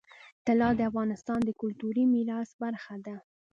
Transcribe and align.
طلا 0.47 0.69
د 0.75 0.81
افغانستان 0.89 1.39
د 1.45 1.49
کلتوري 1.61 2.03
میراث 2.13 2.49
برخه 2.61 2.95
ده. 3.05 3.15